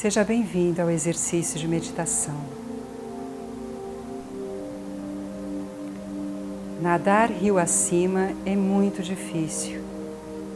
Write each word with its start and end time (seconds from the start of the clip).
Seja 0.00 0.22
bem-vindo 0.22 0.80
ao 0.80 0.88
exercício 0.88 1.58
de 1.58 1.66
meditação. 1.66 2.36
Nadar 6.80 7.32
rio 7.32 7.58
acima 7.58 8.30
é 8.46 8.54
muito 8.54 9.02
difícil, 9.02 9.82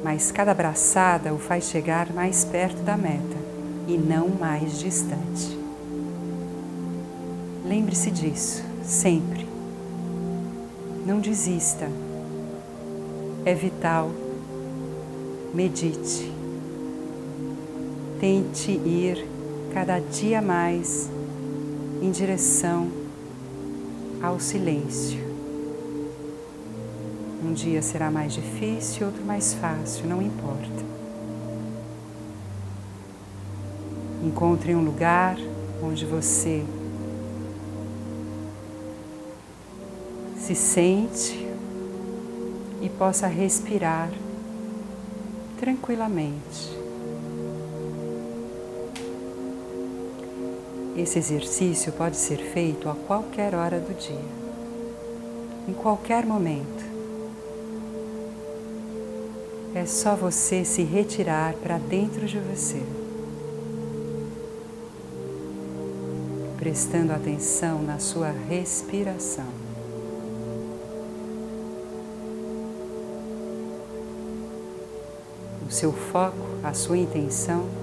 mas 0.05 0.31
cada 0.31 0.55
braçada 0.55 1.35
o 1.35 1.41
faz 1.41 1.65
chegar 1.65 2.13
mais 2.13 2.45
perto 2.45 2.85
da 2.85 2.97
meta 2.97 3.37
e 3.89 3.99
não 3.99 4.29
mais 4.29 4.79
distante. 4.79 5.59
Lembre-se 7.67 8.13
disso, 8.13 8.63
sempre. 8.85 9.45
Não 11.05 11.19
desista. 11.19 11.89
É 13.45 13.53
vital. 13.55 14.09
Medite. 15.53 16.31
Tente 18.21 18.71
ir 18.71 19.32
cada 19.73 19.99
dia 19.99 20.43
mais 20.43 21.09
em 22.03 22.11
direção 22.11 22.89
ao 24.23 24.39
silêncio. 24.39 25.19
Um 27.43 27.53
dia 27.53 27.81
será 27.81 28.11
mais 28.11 28.35
difícil, 28.35 29.07
outro 29.07 29.25
mais 29.25 29.55
fácil, 29.55 30.07
não 30.07 30.21
importa. 30.21 30.93
Encontre 34.23 34.75
um 34.75 34.85
lugar 34.85 35.37
onde 35.83 36.05
você 36.05 36.65
se 40.39 40.55
sente 40.55 41.49
e 42.81 42.89
possa 42.89 43.27
respirar 43.27 44.11
tranquilamente. 45.59 46.92
Esse 50.95 51.19
exercício 51.19 51.91
pode 51.93 52.17
ser 52.19 52.37
feito 52.37 52.87
a 52.87 52.95
qualquer 52.95 53.55
hora 53.55 53.81
do 53.81 53.95
dia, 53.95 54.25
em 55.67 55.73
qualquer 55.73 56.27
momento. 56.27 56.85
É 59.75 59.87
só 59.87 60.15
você 60.15 60.67
se 60.67 60.83
retirar 60.83 61.55
para 61.55 61.79
dentro 61.79 62.27
de 62.27 62.39
você, 62.39 62.83
prestando 66.59 67.15
atenção 67.15 67.83
na 67.83 67.99
sua 67.99 68.31
respiração. 68.31 69.49
O 75.67 75.71
seu 75.73 75.91
foco, 75.91 76.37
a 76.63 76.75
sua 76.75 76.99
intenção 76.99 77.82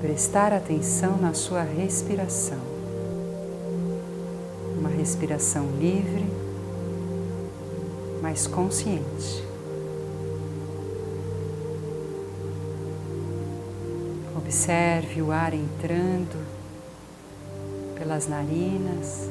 prestar 0.00 0.52
atenção 0.52 1.18
na 1.18 1.34
sua 1.34 1.62
respiração. 1.62 2.58
Uma 4.78 4.88
respiração 4.88 5.66
livre, 5.78 6.26
mas 8.22 8.46
consciente. 8.46 9.44
Observe 14.36 15.20
o 15.20 15.30
ar 15.30 15.52
entrando 15.52 16.44
pelas 17.98 18.26
narinas 18.26 19.28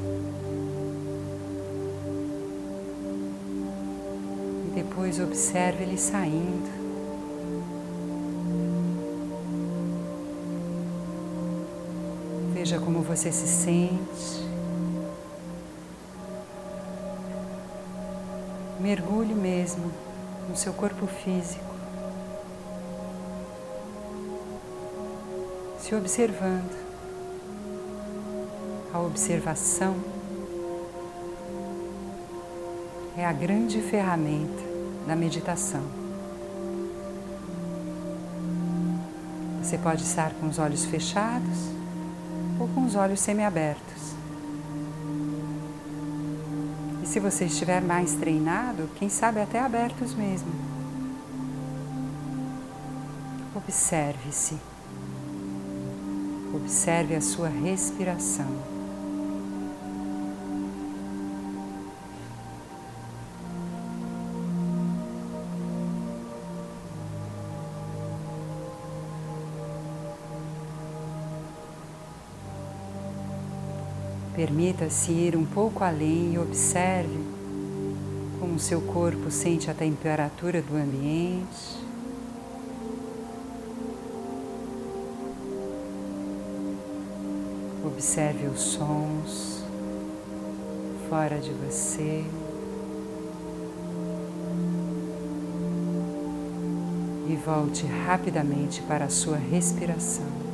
e 4.67 4.71
depois 4.75 5.19
observe 5.19 5.83
ele 5.83 5.97
saindo. 5.97 6.78
Veja 12.59 12.77
como 12.77 13.01
você 13.01 13.31
se 13.31 13.47
sente. 13.47 14.45
Mergulhe 18.81 19.33
mesmo 19.33 19.89
no 20.49 20.57
seu 20.57 20.73
corpo 20.73 21.07
físico, 21.07 21.73
se 25.79 25.95
observando. 25.95 26.77
A 28.93 28.99
observação 28.99 29.95
é 33.15 33.25
a 33.25 33.31
grande 33.31 33.81
ferramenta 33.81 34.63
da 35.07 35.15
meditação. 35.15 35.83
Você 39.63 39.77
pode 39.77 40.03
estar 40.03 40.33
com 40.33 40.49
os 40.49 40.59
olhos 40.59 40.83
fechados 40.83 41.78
ou 42.59 42.67
com 42.67 42.83
os 42.83 42.95
olhos 42.95 43.19
semiabertos. 43.19 44.13
E 47.01 47.07
se 47.07 47.19
você 47.19 47.45
estiver 47.45 47.81
mais 47.81 48.13
treinado, 48.15 48.89
quem 48.95 49.09
sabe 49.09 49.41
até 49.41 49.59
abertos 49.59 50.13
mesmo. 50.13 50.51
Observe-se. 53.55 54.57
Observe 56.53 57.15
a 57.15 57.21
sua 57.21 57.47
respiração. 57.47 58.78
Permita-se 74.39 75.11
ir 75.11 75.35
um 75.35 75.43
pouco 75.43 75.83
além 75.83 76.35
e 76.35 76.39
observe 76.39 77.19
como 78.39 78.55
o 78.55 78.59
seu 78.59 78.79
corpo 78.79 79.29
sente 79.29 79.69
a 79.69 79.73
temperatura 79.73 80.61
do 80.61 80.77
ambiente. 80.77 81.77
Observe 87.85 88.47
os 88.47 88.61
sons 88.61 89.61
fora 91.09 91.37
de 91.39 91.51
você. 91.51 92.23
E 97.27 97.35
volte 97.45 97.85
rapidamente 97.85 98.81
para 98.83 99.03
a 99.03 99.09
sua 99.09 99.35
respiração. 99.35 100.48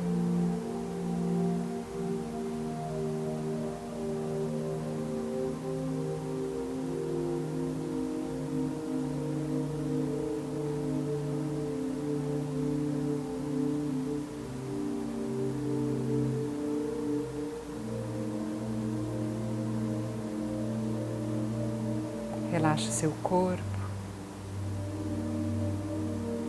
Relaxe 22.56 22.90
seu 22.90 23.10
corpo 23.22 23.62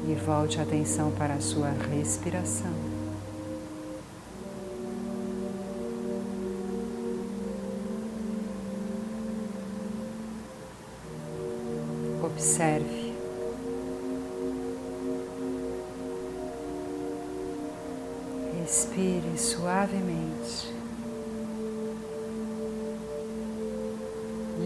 e 0.08 0.16
volte 0.16 0.58
a 0.58 0.64
atenção 0.64 1.12
para 1.12 1.34
a 1.34 1.42
sua 1.42 1.70
respiração. 1.70 2.72
Observe. 12.24 13.14
Respire 18.62 19.38
suavemente. 19.38 20.78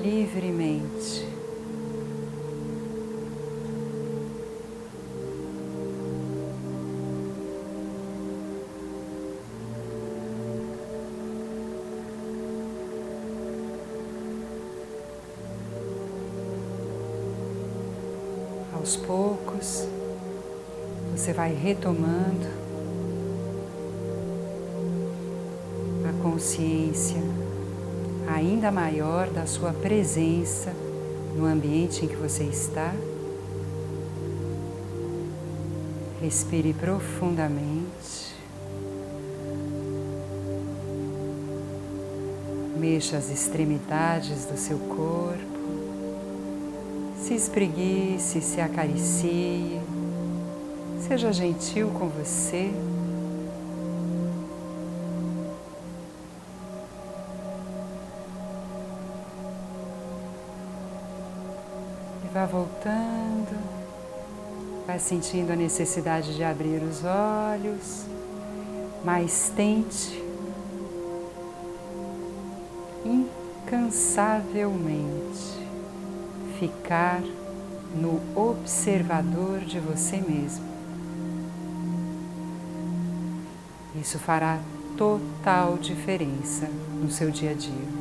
livremente. 0.02 1.31
Aos 18.82 18.96
poucos, 18.96 19.88
você 21.16 21.32
vai 21.32 21.54
retomando 21.54 22.48
a 26.10 26.24
consciência 26.24 27.22
ainda 28.28 28.72
maior 28.72 29.30
da 29.30 29.46
sua 29.46 29.72
presença 29.72 30.74
no 31.36 31.46
ambiente 31.46 32.04
em 32.04 32.08
que 32.08 32.16
você 32.16 32.44
está. 32.46 32.92
Respire 36.20 36.74
profundamente. 36.74 38.34
Mexa 42.80 43.18
as 43.18 43.30
extremidades 43.30 44.46
do 44.46 44.58
seu 44.58 44.80
corpo. 44.80 45.51
Se 47.22 47.34
espreguice, 47.34 48.42
se 48.42 48.60
acaricie. 48.60 49.80
Seja 51.00 51.32
gentil 51.32 51.90
com 51.98 52.10
você. 52.10 52.72
E 62.24 62.34
vá 62.34 62.46
voltando 62.46 63.72
Vai 64.92 65.00
sentindo 65.00 65.54
a 65.54 65.56
necessidade 65.56 66.36
de 66.36 66.44
abrir 66.44 66.84
os 66.84 67.06
olhos, 67.06 68.04
mas 69.06 69.50
tente 69.56 70.22
incansavelmente 73.06 75.71
ficar 76.62 77.24
no 77.96 78.22
observador 78.36 79.62
de 79.62 79.80
você 79.80 80.18
mesmo. 80.18 80.64
Isso 84.00 84.20
fará 84.20 84.60
total 84.96 85.80
diferença 85.80 86.70
no 87.02 87.10
seu 87.10 87.32
dia 87.32 87.50
a 87.50 87.54
dia. 87.56 88.01